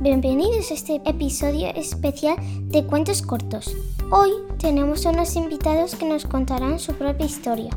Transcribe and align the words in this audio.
Bienvenidos 0.00 0.70
a 0.70 0.74
este 0.74 1.02
episodio 1.04 1.68
especial 1.74 2.36
de 2.68 2.86
cuentos 2.86 3.20
cortos. 3.20 3.76
Hoy 4.10 4.30
tenemos 4.58 5.04
unos 5.04 5.36
invitados 5.36 5.96
que 5.96 6.08
nos 6.08 6.24
contarán 6.24 6.78
su 6.78 6.94
propia 6.94 7.26
historia. 7.26 7.76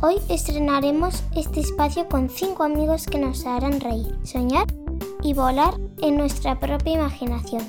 Hoy 0.00 0.16
estrenaremos 0.28 1.24
este 1.34 1.60
espacio 1.60 2.08
con 2.08 2.30
cinco 2.30 2.62
amigos 2.62 3.06
que 3.06 3.18
nos 3.18 3.44
harán 3.44 3.80
reír, 3.80 4.14
soñar 4.22 4.66
y 5.20 5.34
volar 5.34 5.74
en 6.00 6.16
nuestra 6.16 6.60
propia 6.60 6.92
imaginación. 6.92 7.62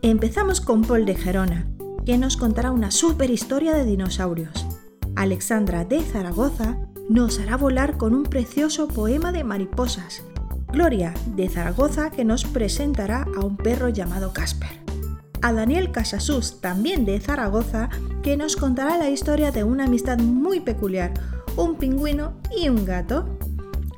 empezamos 0.00 0.62
con 0.62 0.80
Paul 0.80 1.04
de 1.04 1.14
Gerona, 1.14 1.68
que 2.06 2.16
nos 2.16 2.38
contará 2.38 2.70
una 2.70 2.90
super 2.90 3.30
historia 3.30 3.74
de 3.74 3.84
dinosaurios. 3.84 4.66
Alexandra 5.14 5.84
de 5.84 6.00
Zaragoza 6.00 6.78
nos 7.10 7.38
hará 7.38 7.58
volar 7.58 7.98
con 7.98 8.14
un 8.14 8.22
precioso 8.22 8.88
poema 8.88 9.30
de 9.30 9.44
mariposas. 9.44 10.24
Gloria 10.74 11.14
de 11.36 11.48
Zaragoza 11.48 12.10
que 12.10 12.24
nos 12.24 12.44
presentará 12.44 13.28
a 13.36 13.44
un 13.44 13.56
perro 13.56 13.90
llamado 13.90 14.32
Casper. 14.32 14.82
A 15.40 15.52
Daniel 15.52 15.92
Casasús, 15.92 16.60
también 16.60 17.04
de 17.04 17.20
Zaragoza, 17.20 17.90
que 18.24 18.36
nos 18.36 18.56
contará 18.56 18.98
la 18.98 19.08
historia 19.08 19.52
de 19.52 19.62
una 19.62 19.84
amistad 19.84 20.18
muy 20.18 20.58
peculiar, 20.58 21.14
un 21.56 21.76
pingüino 21.76 22.40
y 22.60 22.70
un 22.70 22.84
gato. 22.84 23.38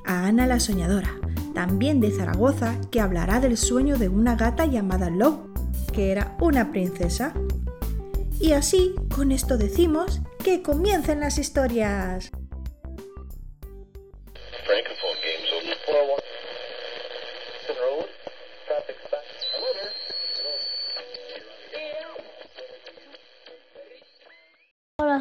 A 0.04 0.26
Ana 0.26 0.46
la 0.46 0.60
Soñadora, 0.60 1.14
también 1.54 1.98
de 2.00 2.10
Zaragoza, 2.10 2.74
que 2.90 3.00
hablará 3.00 3.40
del 3.40 3.56
sueño 3.56 3.96
de 3.96 4.10
una 4.10 4.36
gata 4.36 4.66
llamada 4.66 5.08
Love, 5.08 5.38
que 5.94 6.12
era 6.12 6.36
una 6.42 6.72
princesa. 6.72 7.32
Y 8.38 8.52
así, 8.52 8.94
con 9.14 9.32
esto 9.32 9.56
decimos 9.56 10.20
que 10.44 10.60
comiencen 10.60 11.20
las 11.20 11.38
historias. 11.38 12.32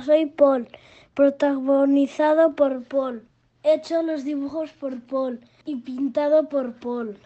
Soy 0.04 0.26
Paul, 0.26 0.68
protagonizado 1.14 2.54
por 2.56 2.84
Paul, 2.84 3.28
hecho 3.64 4.02
los 4.04 4.24
dibujos 4.24 4.72
por 4.72 5.00
Paul 5.02 5.40
y 5.66 5.78
pintado 5.78 6.50
por 6.50 6.74
Paul. 6.74 7.18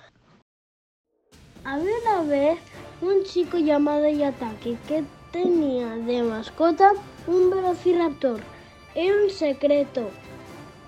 Había 1.64 1.92
una 2.04 2.24
vez 2.24 2.60
un 3.02 3.24
chico 3.24 3.58
llamado 3.58 4.08
Yataki 4.08 4.78
que 4.88 5.04
tenía 5.32 5.96
de 5.96 6.24
mascota 6.24 6.94
un 7.28 7.50
velociraptor. 7.50 8.40
Era 8.96 9.16
un 9.24 9.30
secreto. 9.30 10.10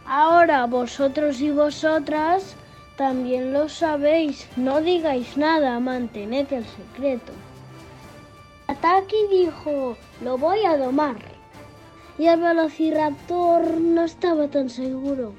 Ahora 0.05 0.65
vosotros 0.65 1.41
y 1.41 1.51
vosotras 1.51 2.55
también 2.95 3.53
lo 3.53 3.67
sabéis. 3.69 4.47
No 4.55 4.81
digáis 4.81 5.37
nada, 5.37 5.79
mantened 5.79 6.51
el 6.51 6.65
secreto. 6.65 7.33
Yataki 8.69 9.27
dijo, 9.29 9.97
lo 10.23 10.37
voy 10.37 10.63
a 10.65 10.77
domar. 10.77 11.30
Y 12.21 12.27
el 12.27 12.39
velociraptor 12.39 13.81
no 13.81 14.03
estaba 14.03 14.47
tan 14.47 14.69
seguro. 14.69 15.33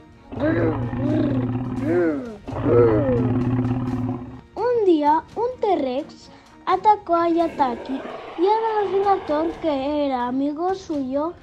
Un 4.57 4.85
día, 4.85 5.23
un 5.37 5.61
T-Rex 5.61 6.29
atacó 6.67 7.15
a 7.15 7.29
Yataki 7.29 7.93
y 7.93 8.47
el 8.47 8.91
velociraptor, 8.91 9.53
que 9.63 10.07
era 10.07 10.27
amigo 10.27 10.75
suyo, 10.75 11.35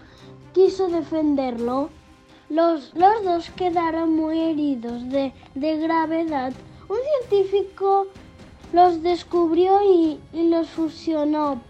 quiso 0.51 0.89
defenderlo. 0.89 1.89
Los, 2.49 2.93
los 2.95 3.23
dos 3.23 3.49
quedaron 3.51 4.17
muy 4.17 4.37
heridos 4.39 5.07
de, 5.07 5.31
de 5.55 5.77
gravedad. 5.77 6.51
Un 6.89 6.97
científico 7.29 8.07
los 8.73 9.01
descubrió 9.01 9.81
y, 9.83 10.19
y 10.33 10.49
los 10.49 10.67
fusionó, 10.69 11.61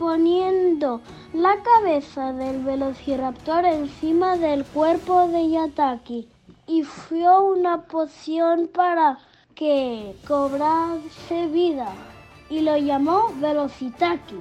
poniendo 0.00 1.02
la 1.34 1.62
cabeza 1.62 2.32
del 2.32 2.64
velociraptor 2.64 3.66
encima 3.66 4.38
del 4.38 4.64
cuerpo 4.64 5.28
de 5.28 5.50
Yataki 5.50 6.26
y 6.66 6.84
fue 6.84 7.28
una 7.38 7.82
poción 7.82 8.68
para 8.68 9.18
que 9.54 10.16
cobrase 10.26 11.48
vida 11.48 11.92
y 12.48 12.60
lo 12.60 12.78
llamó 12.78 13.30
Velocitaki. 13.40 14.40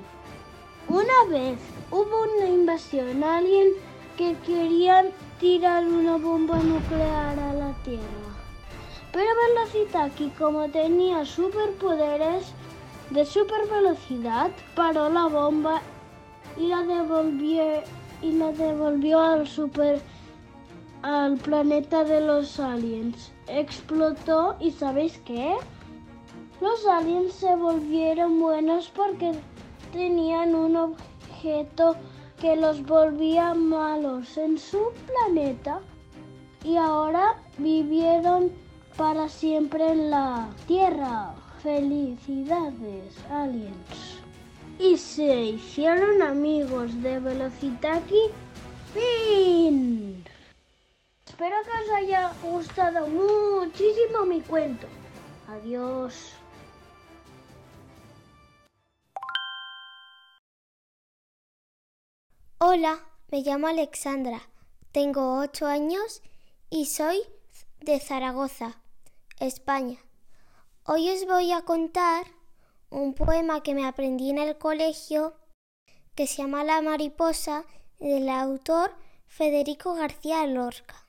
Una 0.88 1.30
vez 1.30 1.60
hubo 1.92 2.24
una 2.38 2.48
invasión 2.48 3.22
alien 3.22 3.68
que 4.16 4.38
querían 4.46 5.08
tirar 5.42 5.86
una 5.86 6.16
bomba 6.16 6.58
nuclear 6.60 7.38
a 7.38 7.54
la 7.54 7.74
Tierra. 7.84 8.30
Pero 9.12 9.28
Velocitaki, 9.36 10.30
como 10.40 10.70
tenía 10.70 11.26
superpoderes 11.26 12.54
de 13.10 13.26
super 13.26 13.68
velocidad, 13.70 14.52
paró 14.76 15.10
la 15.10 15.28
bomba 15.28 15.82
y 16.58 16.68
la 16.68 16.84
devolvió, 16.84 17.64
y 18.22 18.34
la 18.34 18.52
devolvió 18.52 19.20
al 19.20 19.48
super 19.48 20.02
al 21.02 21.38
planeta 21.38 22.04
de 22.04 22.22
los 22.22 22.60
aliens. 22.60 23.32
Explotó 23.48 24.58
y 24.60 24.72
¿sabéis 24.72 25.20
qué? 25.26 25.56
Los 26.62 26.86
aliens 26.86 27.34
se 27.34 27.56
volvieron 27.56 28.40
buenos 28.40 28.92
porque 28.94 29.32
tenían 29.94 30.54
un 30.56 30.76
objeto 30.76 31.96
que 32.40 32.56
los 32.56 32.86
volvía 32.86 33.54
malos 33.54 34.38
en 34.38 34.58
su 34.58 34.92
planeta 35.06 35.80
y 36.64 36.76
ahora 36.76 37.42
vivieron 37.58 38.52
para 38.98 39.30
siempre 39.30 39.90
en 39.90 40.12
la 40.12 40.50
Tierra. 40.68 41.34
Felicidades, 41.62 43.18
aliens. 43.30 44.22
Y 44.80 44.98
se 44.98 45.42
hicieron 45.42 46.22
amigos 46.22 47.02
de 47.02 47.20
Velocitaki. 47.20 48.30
Fin. 48.94 50.24
Espero 51.26 51.56
que 51.64 51.84
os 51.84 51.90
haya 51.98 52.34
gustado 52.42 53.08
muchísimo 53.08 54.26
mi 54.26 54.42
cuento. 54.42 54.88
Adiós. 55.50 56.34
Hola, 62.60 63.00
me 63.32 63.42
llamo 63.42 63.68
Alexandra, 63.68 64.42
tengo 64.92 65.40
8 65.40 65.66
años 65.66 66.22
y 66.70 66.88
soy 66.88 67.22
de 67.80 68.00
Zaragoza, 68.00 68.82
España. 69.40 69.98
Hoy 70.92 71.08
os 71.12 71.24
voy 71.28 71.52
a 71.52 71.62
contar 71.62 72.26
un 72.90 73.14
poema 73.14 73.62
que 73.62 73.76
me 73.76 73.86
aprendí 73.86 74.32
en 74.32 74.40
el 74.40 74.58
colegio 74.58 75.36
que 76.16 76.26
se 76.26 76.42
llama 76.42 76.64
La 76.64 76.82
mariposa 76.82 77.64
del 78.00 78.28
autor 78.28 78.96
Federico 79.28 79.94
García 79.94 80.48
Lorca. 80.48 81.06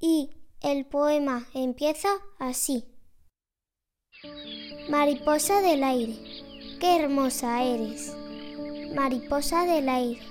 Y 0.00 0.30
el 0.62 0.86
poema 0.86 1.48
empieza 1.52 2.08
así. 2.38 2.86
Mariposa 4.88 5.60
del 5.60 5.84
aire, 5.84 6.16
qué 6.80 7.02
hermosa 7.02 7.62
eres. 7.62 8.16
Mariposa 8.94 9.66
del 9.66 9.86
aire, 9.86 10.22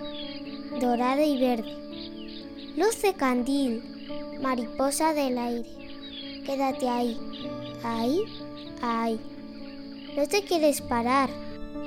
dorada 0.81 1.23
y 1.23 1.39
verde. 1.39 2.73
Luz 2.75 3.03
de 3.03 3.13
candil, 3.13 4.39
mariposa 4.41 5.13
del 5.13 5.37
aire. 5.37 6.43
Quédate 6.43 6.89
ahí, 6.89 7.19
ahí, 7.83 8.23
ahí. 8.81 9.19
No 10.15 10.27
te 10.27 10.43
quieres 10.43 10.81
parar, 10.81 11.29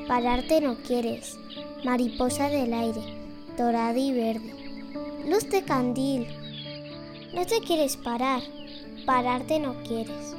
pararte 0.07 0.61
no 0.61 0.77
quieres. 0.77 1.37
Mariposa 1.85 2.49
del 2.49 2.73
aire, 2.73 3.01
dorada 3.57 3.99
y 3.99 4.13
verde. 4.13 4.55
Luz 5.29 5.49
de 5.51 5.63
candil, 5.63 6.27
no 7.35 7.47
te 7.47 7.61
quieres 7.61 7.97
parar, 7.97 8.43
pararte 9.07 9.59
no 9.59 9.75
quieres. 9.83 10.35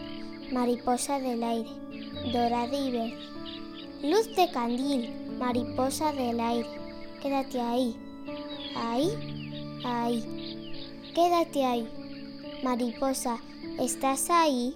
Mariposa 0.52 1.20
del 1.20 1.44
aire, 1.44 1.70
dorada 2.32 2.78
y 2.78 2.92
verde. 2.92 3.18
Luz 4.04 4.36
de 4.36 4.50
candil, 4.52 5.10
mariposa 5.40 6.12
del 6.14 6.40
aire, 6.40 6.70
quédate 7.22 7.62
ahí. 7.62 7.96
Ahí, 8.76 9.10
ahí. 9.84 10.42
Quédate 11.14 11.66
ahí. 11.66 11.88
Mariposa, 12.64 13.38
¿estás 13.80 14.30
ahí? 14.30 14.76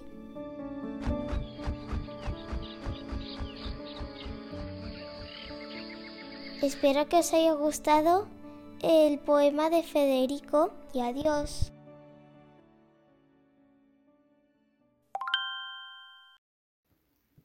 Espero 6.62 7.06
que 7.06 7.18
os 7.18 7.34
haya 7.34 7.52
gustado 7.52 8.26
el 8.80 9.18
poema 9.18 9.68
de 9.68 9.82
Federico 9.82 10.72
y 10.94 11.00
adiós. 11.00 11.70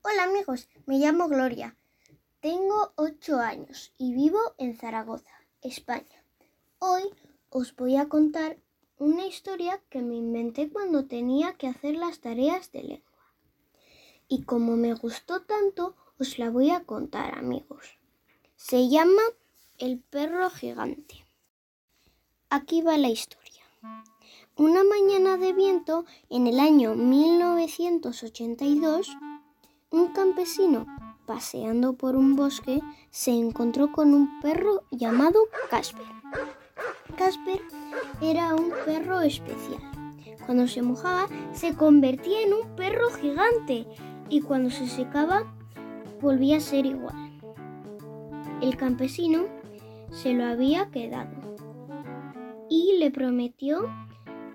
Hola 0.02 0.24
amigos, 0.24 0.70
me 0.86 0.98
llamo 0.98 1.28
Gloria. 1.28 1.76
Tengo 2.40 2.94
8 2.96 3.38
años 3.40 3.92
y 3.98 4.14
vivo 4.14 4.40
en 4.58 4.78
Zaragoza, 4.78 5.36
España. 5.62 6.24
Hoy 6.80 7.04
os 7.50 7.76
voy 7.76 7.98
a 7.98 8.08
contar 8.08 8.60
una 8.98 9.26
historia 9.26 9.82
que 9.90 10.02
me 10.02 10.16
inventé 10.16 10.70
cuando 10.70 11.06
tenía 11.06 11.54
que 11.56 11.68
hacer 11.68 11.96
las 11.96 12.22
tareas 12.22 12.72
de 12.72 12.84
lengua. 12.84 13.34
Y 14.30 14.44
como 14.44 14.78
me 14.78 14.94
gustó 14.94 15.42
tanto, 15.42 15.98
os 16.18 16.40
la 16.40 16.50
voy 16.50 16.72
a 16.72 16.86
contar 16.86 17.38
amigos. 17.38 18.01
Se 18.64 18.90
llama 18.90 19.24
El 19.80 19.98
perro 19.98 20.52
gigante. 20.52 21.26
Aquí 22.50 22.84
va 22.84 22.96
la 22.96 23.10
historia. 23.10 23.64
Una 24.56 24.84
mañana 24.84 25.38
de 25.38 25.52
viento 25.52 26.06
en 26.30 26.46
el 26.46 26.60
año 26.60 26.94
1982, 26.94 29.18
un 29.90 30.14
campesino 30.14 30.86
paseando 31.26 31.94
por 31.94 32.16
un 32.16 32.36
bosque 32.36 32.82
se 33.10 33.32
encontró 33.32 33.92
con 33.92 34.14
un 34.14 34.40
perro 34.42 34.84
llamado 34.92 35.40
Casper. 35.72 36.06
Casper 37.18 37.64
era 38.22 38.54
un 38.54 38.72
perro 38.86 39.22
especial. 39.22 39.82
Cuando 40.46 40.68
se 40.68 40.84
mojaba 40.84 41.28
se 41.52 41.76
convertía 41.76 42.44
en 42.44 42.54
un 42.54 42.76
perro 42.76 43.10
gigante 43.10 43.88
y 44.30 44.42
cuando 44.42 44.70
se 44.70 44.88
secaba 44.88 45.52
volvía 46.22 46.58
a 46.58 46.62
ser 46.62 46.86
igual. 46.86 47.31
El 48.62 48.78
campesino 48.78 49.46
se 50.12 50.34
lo 50.34 50.46
había 50.46 50.92
quedado 50.92 51.32
y 52.70 52.98
le 53.00 53.10
prometió 53.10 53.90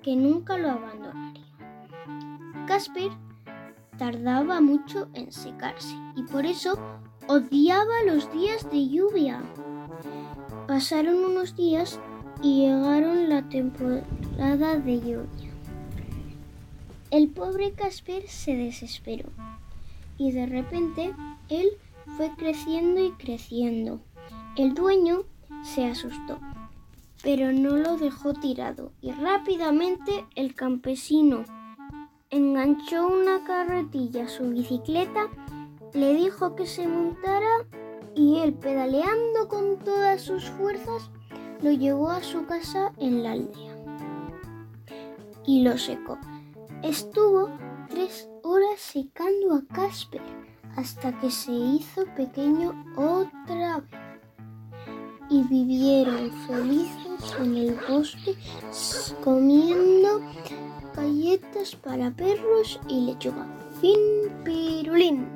que 0.03 0.15
nunca 0.15 0.57
lo 0.57 0.71
abandonaría. 0.71 1.45
Casper 2.69 3.11
tardaba 3.99 4.61
mucho 4.61 5.09
en 5.15 5.33
secarse 5.33 5.97
y 6.15 6.23
por 6.23 6.47
eso 6.47 6.79
odiaba 7.27 8.05
los 8.07 8.33
días 8.33 8.71
de 8.71 8.89
lluvia. 8.89 9.43
Pasaron 10.69 11.25
unos 11.25 11.57
días 11.57 11.99
y 12.43 12.61
llegaron 12.61 13.29
la 13.29 13.49
temporada 13.49 14.79
de 14.79 15.01
lluvia. 15.01 15.51
El 17.11 17.29
pobre 17.29 17.73
Casper 17.73 18.29
se 18.29 18.55
desesperó 18.55 19.31
y 20.19 20.33
de 20.33 20.47
repente 20.47 21.13
él 21.49 21.69
fue 22.17 22.31
creciendo 22.37 23.05
y 23.05 23.13
creciendo. 23.13 24.01
El 24.57 24.75
dueño 24.75 25.25
se 25.63 25.85
asustó, 25.85 26.39
pero 27.23 27.53
no 27.53 27.77
lo 27.77 27.97
dejó 27.97 28.33
tirado 28.33 28.93
y 29.01 29.13
rápidamente 29.13 30.25
el 30.35 30.55
campesino 30.55 31.45
enganchó 32.31 33.07
una 33.07 33.45
carretilla 33.45 34.25
a 34.25 34.29
su 34.29 34.51
bicicleta, 34.51 35.29
le 35.93 36.15
dijo 36.15 36.55
que 36.57 36.67
se 36.67 36.87
montara 36.87 37.67
y 38.15 38.39
él, 38.39 38.55
pedaleando 38.55 39.49
con 39.49 39.79
todas 39.79 40.23
sus 40.23 40.49
fuerzas, 40.51 41.11
lo 41.63 41.71
llevó 41.71 42.11
a 42.11 42.23
su 42.23 42.47
casa 42.47 42.93
en 42.99 43.23
la 43.23 43.33
aldea 43.33 43.77
y 45.47 45.63
lo 45.63 45.79
secó. 45.79 46.19
Estuvo 46.83 47.51
tres 47.89 48.29
horas 48.43 48.81
secando 48.81 49.55
a 49.55 49.75
Casper 49.75 50.23
hasta 50.77 51.19
que 51.21 51.31
se 51.31 51.53
hizo 51.53 52.05
pequeño 52.15 52.73
otra 52.97 53.81
vez. 53.81 54.01
Y 55.29 55.43
vivieron 55.43 56.31
felices 56.47 57.35
en 57.41 57.57
el 57.57 57.75
bosque 57.89 58.37
comiendo 59.25 60.21
galletas 60.95 61.75
para 61.75 62.11
perros 62.11 62.79
y 62.89 63.07
lechuga. 63.07 63.47
Fin 63.81 64.01
pirulín. 64.45 65.27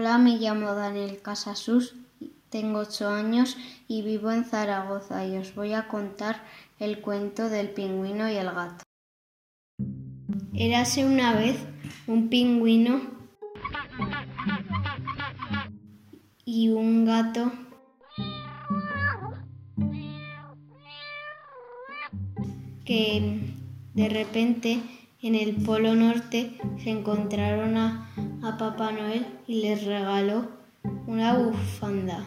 Hola, 0.00 0.16
me 0.18 0.38
llamo 0.38 0.74
Daniel 0.74 1.20
Casasus, 1.20 1.96
tengo 2.50 2.80
8 2.80 3.08
años 3.08 3.56
y 3.86 4.02
vivo 4.02 4.30
en 4.30 4.44
Zaragoza 4.44 5.26
y 5.26 5.36
os 5.36 5.54
voy 5.54 5.74
a 5.74 5.88
contar 5.88 6.42
el 6.78 7.00
cuento 7.00 7.48
del 7.48 7.70
pingüino 7.70 8.30
y 8.30 8.36
el 8.36 8.50
gato. 8.50 8.84
Érase 10.54 11.04
una 11.04 11.34
vez 11.34 11.56
un 12.06 12.28
pingüino 12.28 13.00
y 16.44 16.70
un 16.70 17.04
gato 17.04 17.52
que 22.84 23.54
de 23.94 24.08
repente 24.08 24.80
en 25.20 25.34
el 25.34 25.56
Polo 25.56 25.94
Norte 25.94 26.58
se 26.82 26.90
encontraron 26.90 27.76
a, 27.76 28.10
a 28.42 28.56
Papá 28.56 28.92
Noel 28.92 29.26
y 29.46 29.60
les 29.60 29.84
regaló 29.84 30.57
una 31.06 31.36
bufanda. 31.36 32.24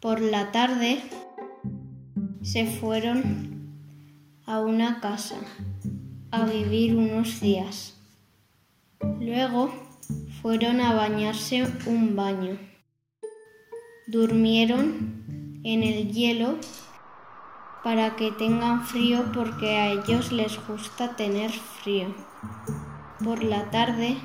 Por 0.00 0.20
la 0.20 0.52
tarde 0.52 1.02
se 2.42 2.66
fueron 2.66 3.76
a 4.46 4.60
una 4.60 5.00
casa 5.00 5.36
a 6.30 6.44
vivir 6.44 6.96
unos 6.96 7.40
días. 7.40 7.96
Luego 9.20 9.72
fueron 10.42 10.80
a 10.80 10.94
bañarse 10.94 11.66
un 11.86 12.16
baño. 12.16 12.58
Durmieron 14.06 15.60
en 15.64 15.82
el 15.82 16.12
hielo 16.12 16.56
para 17.84 18.16
que 18.16 18.30
tengan 18.32 18.84
frío 18.84 19.24
porque 19.32 19.76
a 19.76 19.92
ellos 19.92 20.32
les 20.32 20.58
gusta 20.66 21.16
tener 21.16 21.50
frío. 21.50 22.14
Por 23.22 23.42
la 23.42 23.70
tarde 23.70 24.16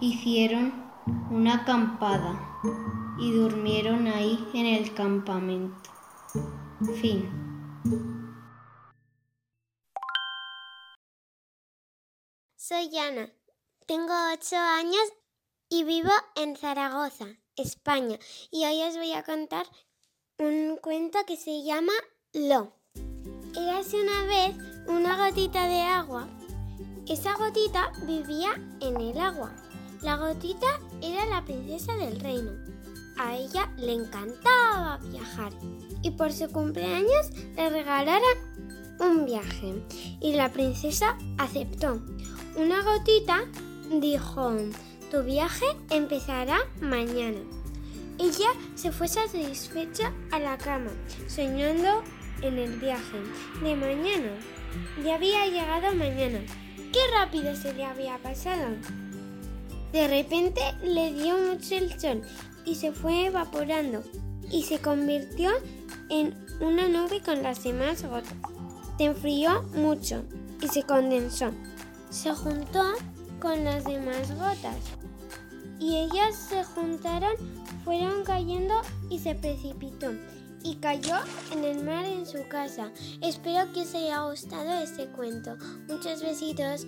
hicieron 0.00 0.89
una 1.30 1.56
acampada 1.56 2.60
y 3.18 3.32
durmieron 3.32 4.06
ahí 4.06 4.48
en 4.54 4.66
el 4.66 4.94
campamento. 4.94 5.90
Fin. 7.00 7.28
Soy 12.56 12.96
Ana, 12.98 13.28
tengo 13.86 14.12
8 14.32 14.56
años 14.56 15.02
y 15.68 15.84
vivo 15.84 16.10
en 16.36 16.56
Zaragoza, 16.56 17.26
España. 17.56 18.18
Y 18.50 18.64
hoy 18.64 18.82
os 18.82 18.96
voy 18.96 19.12
a 19.12 19.24
contar 19.24 19.66
un 20.38 20.78
cuento 20.80 21.18
que 21.26 21.36
se 21.36 21.62
llama 21.64 21.92
Lo. 22.32 22.72
Érase 23.56 24.00
una 24.00 24.24
vez 24.24 24.56
una 24.86 25.16
gotita 25.16 25.66
de 25.66 25.82
agua. 25.82 26.28
Esa 27.08 27.34
gotita 27.34 27.92
vivía 28.06 28.54
en 28.80 29.00
el 29.00 29.18
agua. 29.18 29.52
La 30.02 30.16
gotita 30.16 30.78
era 31.02 31.26
la 31.26 31.44
princesa 31.44 31.94
del 31.96 32.20
reino. 32.20 32.52
A 33.18 33.36
ella 33.36 33.70
le 33.76 33.92
encantaba 33.92 34.98
viajar 35.10 35.52
y 36.02 36.10
por 36.12 36.32
su 36.32 36.48
cumpleaños 36.48 37.30
le 37.54 37.68
regalaron 37.68 38.50
un 38.98 39.26
viaje 39.26 39.82
y 40.20 40.32
la 40.34 40.50
princesa 40.50 41.18
aceptó. 41.38 42.00
Una 42.56 42.82
gotita 42.82 43.44
dijo, 44.00 44.52
tu 45.10 45.22
viaje 45.22 45.66
empezará 45.90 46.58
mañana. 46.80 47.40
Ella 48.18 48.50
se 48.74 48.92
fue 48.92 49.08
satisfecha 49.08 50.12
a 50.30 50.38
la 50.38 50.58
cama, 50.58 50.90
soñando 51.26 52.02
en 52.42 52.58
el 52.58 52.78
viaje 52.78 53.18
de 53.62 53.76
mañana. 53.76 54.32
Ya 55.04 55.14
había 55.14 55.46
llegado 55.46 55.94
mañana. 55.94 56.40
¡Qué 56.92 57.00
rápido 57.12 57.54
se 57.54 57.72
le 57.72 57.84
había 57.84 58.18
pasado! 58.18 58.76
De 59.92 60.06
repente 60.06 60.60
le 60.82 61.12
dio 61.12 61.36
mucho 61.36 61.74
el 61.74 61.98
sol 62.00 62.22
y 62.64 62.74
se 62.76 62.92
fue 62.92 63.26
evaporando 63.26 64.02
y 64.50 64.62
se 64.62 64.78
convirtió 64.78 65.50
en 66.08 66.34
una 66.60 66.88
nube 66.88 67.20
con 67.20 67.42
las 67.42 67.64
demás 67.64 68.04
gotas. 68.04 68.34
Se 68.98 69.04
enfrió 69.04 69.62
mucho 69.74 70.22
y 70.60 70.68
se 70.68 70.82
condensó. 70.82 71.50
Se 72.10 72.32
juntó 72.32 72.82
con 73.40 73.64
las 73.64 73.84
demás 73.84 74.30
gotas 74.36 74.76
y 75.78 75.96
ellas 75.96 76.36
se 76.36 76.62
juntaron, 76.62 77.32
fueron 77.84 78.22
cayendo 78.24 78.74
y 79.08 79.18
se 79.18 79.34
precipitó 79.34 80.12
y 80.62 80.76
cayó 80.76 81.16
en 81.52 81.64
el 81.64 81.82
mar 81.82 82.04
en 82.04 82.26
su 82.26 82.46
casa. 82.48 82.92
Espero 83.22 83.72
que 83.72 83.80
os 83.80 83.94
haya 83.94 84.22
gustado 84.24 84.72
este 84.82 85.06
cuento. 85.06 85.56
Muchos 85.88 86.22
besitos. 86.22 86.86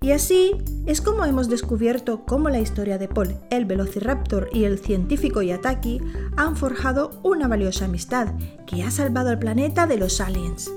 Y 0.00 0.12
así 0.12 0.52
es 0.84 1.00
como 1.00 1.24
hemos 1.24 1.48
descubierto 1.48 2.24
cómo 2.26 2.50
la 2.50 2.60
historia 2.60 2.98
de 2.98 3.08
Paul, 3.08 3.36
el 3.50 3.64
velociraptor 3.64 4.50
y 4.52 4.64
el 4.64 4.78
científico 4.78 5.42
Yataki 5.42 6.00
han 6.36 6.56
forjado 6.56 7.18
una 7.22 7.48
valiosa 7.48 7.86
amistad 7.86 8.28
que 8.66 8.82
ha 8.82 8.90
salvado 8.90 9.30
al 9.30 9.38
planeta 9.38 9.86
de 9.86 9.96
los 9.96 10.20
aliens. 10.20 10.70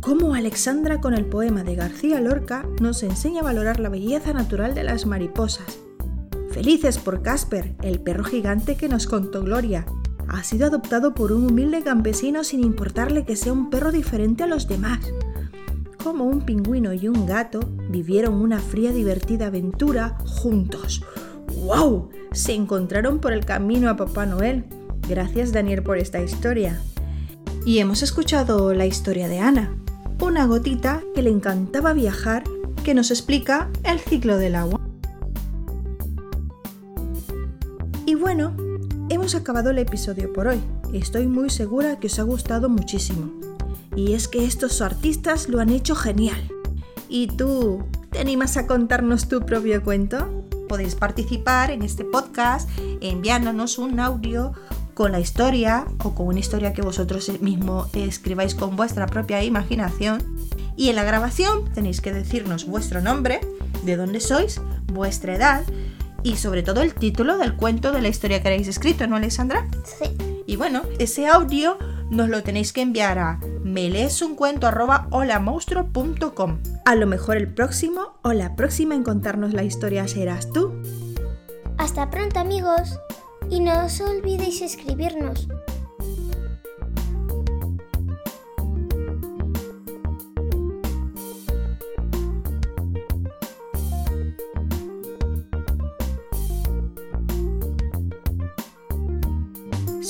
Cómo 0.00 0.34
Alexandra 0.34 1.00
con 1.00 1.14
el 1.14 1.26
poema 1.26 1.64
de 1.64 1.74
García 1.74 2.20
Lorca 2.20 2.66
nos 2.80 3.02
enseña 3.02 3.40
a 3.40 3.44
valorar 3.44 3.80
la 3.80 3.88
belleza 3.88 4.32
natural 4.32 4.74
de 4.74 4.84
las 4.84 5.06
mariposas. 5.06 5.78
Felices 6.50 6.98
por 6.98 7.22
Casper, 7.22 7.74
el 7.82 8.00
perro 8.00 8.24
gigante 8.24 8.76
que 8.76 8.88
nos 8.88 9.06
contó 9.06 9.42
Gloria. 9.42 9.86
Ha 10.28 10.44
sido 10.44 10.66
adoptado 10.66 11.14
por 11.14 11.32
un 11.32 11.50
humilde 11.50 11.82
campesino 11.82 12.44
sin 12.44 12.62
importarle 12.62 13.24
que 13.24 13.36
sea 13.36 13.52
un 13.52 13.70
perro 13.70 13.92
diferente 13.92 14.44
a 14.44 14.46
los 14.46 14.68
demás 14.68 15.00
como 16.02 16.24
un 16.24 16.40
pingüino 16.42 16.92
y 16.92 17.08
un 17.08 17.26
gato 17.26 17.60
vivieron 17.90 18.34
una 18.34 18.60
fría 18.60 18.92
divertida 18.92 19.48
aventura 19.48 20.16
juntos. 20.24 21.02
¡Wow! 21.64 22.10
Se 22.32 22.54
encontraron 22.54 23.18
por 23.18 23.32
el 23.32 23.44
camino 23.44 23.90
a 23.90 23.96
Papá 23.96 24.26
Noel. 24.26 24.64
Gracias 25.08 25.52
Daniel 25.52 25.82
por 25.82 25.98
esta 25.98 26.22
historia. 26.22 26.80
Y 27.66 27.78
hemos 27.78 28.02
escuchado 28.02 28.72
la 28.72 28.86
historia 28.86 29.28
de 29.28 29.40
Ana, 29.40 29.76
una 30.20 30.46
gotita 30.46 31.02
que 31.14 31.22
le 31.22 31.30
encantaba 31.30 31.92
viajar, 31.92 32.44
que 32.84 32.94
nos 32.94 33.10
explica 33.10 33.68
el 33.84 33.98
ciclo 33.98 34.38
del 34.38 34.54
agua. 34.54 34.80
Y 38.06 38.14
bueno, 38.14 38.56
hemos 39.08 39.34
acabado 39.34 39.70
el 39.70 39.78
episodio 39.78 40.32
por 40.32 40.46
hoy. 40.46 40.60
Estoy 40.92 41.26
muy 41.26 41.50
segura 41.50 41.98
que 41.98 42.06
os 42.06 42.18
ha 42.18 42.22
gustado 42.22 42.68
muchísimo. 42.68 43.32
Y 43.96 44.12
es 44.14 44.28
que 44.28 44.44
estos 44.44 44.80
artistas 44.80 45.48
lo 45.48 45.60
han 45.60 45.70
hecho 45.70 45.94
genial. 45.94 46.40
¿Y 47.10 47.26
tú? 47.26 47.82
¿Te 48.10 48.20
animas 48.20 48.56
a 48.56 48.68
contarnos 48.68 49.28
tu 49.28 49.40
propio 49.40 49.82
cuento? 49.82 50.46
Podéis 50.68 50.94
participar 50.94 51.72
en 51.72 51.82
este 51.82 52.04
podcast 52.04 52.70
enviándonos 53.00 53.78
un 53.78 53.98
audio 53.98 54.52
con 54.94 55.10
la 55.10 55.18
historia 55.18 55.86
o 56.04 56.14
con 56.14 56.28
una 56.28 56.38
historia 56.38 56.72
que 56.72 56.82
vosotros 56.82 57.28
mismo 57.40 57.88
escribáis 57.94 58.54
con 58.54 58.76
vuestra 58.76 59.06
propia 59.06 59.42
imaginación. 59.42 60.22
Y 60.76 60.88
en 60.88 60.94
la 60.94 61.02
grabación 61.02 61.68
tenéis 61.74 62.00
que 62.00 62.12
decirnos 62.12 62.64
vuestro 62.66 63.00
nombre, 63.00 63.40
de 63.82 63.96
dónde 63.96 64.20
sois, 64.20 64.60
vuestra 64.86 65.34
edad 65.34 65.64
y 66.22 66.36
sobre 66.36 66.62
todo 66.62 66.80
el 66.80 66.94
título 66.94 67.38
del 67.38 67.56
cuento 67.56 67.90
de 67.90 68.02
la 68.02 68.08
historia 68.08 68.40
que 68.40 68.48
habéis 68.48 68.68
escrito, 68.68 69.08
¿no, 69.08 69.16
Alexandra? 69.16 69.66
Sí. 69.84 70.16
Y 70.46 70.54
bueno, 70.54 70.82
ese 71.00 71.26
audio 71.26 71.76
nos 72.10 72.28
lo 72.28 72.42
tenéis 72.42 72.72
que 72.72 72.82
enviar 72.82 73.18
a 73.18 73.38
meleesuncuento.holamonstruo.com. 73.62 76.58
A 76.84 76.94
lo 76.94 77.06
mejor 77.06 77.36
el 77.36 77.54
próximo 77.54 78.18
o 78.22 78.32
la 78.32 78.56
próxima 78.56 78.94
en 78.94 79.04
contarnos 79.04 79.54
la 79.54 79.62
historia 79.62 80.08
serás 80.08 80.50
tú. 80.52 80.72
Hasta 81.78 82.10
pronto 82.10 82.40
amigos 82.40 82.98
y 83.48 83.60
no 83.60 83.86
os 83.86 84.00
olvidéis 84.00 84.60
escribirnos. 84.60 85.46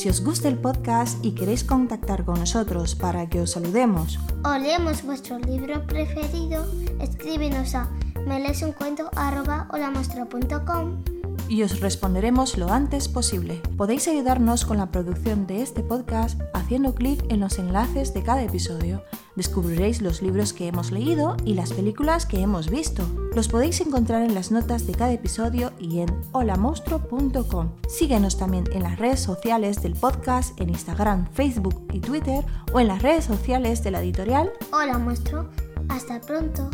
Si 0.00 0.08
os 0.08 0.24
gusta 0.24 0.48
el 0.48 0.56
podcast 0.56 1.22
y 1.22 1.32
queréis 1.32 1.62
contactar 1.62 2.24
con 2.24 2.40
nosotros 2.40 2.94
para 2.94 3.28
que 3.28 3.42
os 3.42 3.50
saludemos 3.50 4.18
O 4.44 4.56
leemos 4.56 5.02
vuestro 5.02 5.38
libro 5.38 5.86
preferido, 5.86 6.66
escríbenos 6.98 7.74
a 7.74 7.90
meleesuncuento.com 8.26 11.02
y 11.50 11.64
os 11.64 11.80
responderemos 11.80 12.56
lo 12.56 12.72
antes 12.72 13.08
posible. 13.08 13.60
Podéis 13.76 14.08
ayudarnos 14.08 14.64
con 14.64 14.78
la 14.78 14.90
producción 14.90 15.46
de 15.46 15.60
este 15.60 15.82
podcast 15.82 16.40
haciendo 16.54 16.94
clic 16.94 17.22
en 17.28 17.40
los 17.40 17.58
enlaces 17.58 18.14
de 18.14 18.22
cada 18.22 18.42
episodio. 18.42 19.02
Descubriréis 19.36 20.02
los 20.02 20.22
libros 20.22 20.52
que 20.52 20.68
hemos 20.68 20.90
leído 20.90 21.36
y 21.44 21.54
las 21.54 21.72
películas 21.72 22.26
que 22.26 22.40
hemos 22.40 22.70
visto. 22.70 23.04
Los 23.34 23.48
podéis 23.48 23.80
encontrar 23.80 24.22
en 24.22 24.34
las 24.34 24.50
notas 24.50 24.86
de 24.86 24.94
cada 24.94 25.12
episodio 25.12 25.72
y 25.78 26.00
en 26.00 26.08
holamonstruo.com. 26.32 27.70
Síguenos 27.88 28.38
también 28.38 28.64
en 28.72 28.82
las 28.82 28.98
redes 28.98 29.20
sociales 29.20 29.82
del 29.82 29.94
podcast, 29.94 30.60
en 30.60 30.70
Instagram, 30.70 31.28
Facebook 31.32 31.86
y 31.92 32.00
Twitter 32.00 32.44
o 32.72 32.80
en 32.80 32.88
las 32.88 33.02
redes 33.02 33.24
sociales 33.24 33.82
de 33.82 33.90
la 33.92 34.02
editorial. 34.02 34.52
Hola 34.72 34.98
monstruo, 34.98 35.48
hasta 35.88 36.20
pronto. 36.20 36.70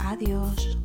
Adiós. 0.00 0.78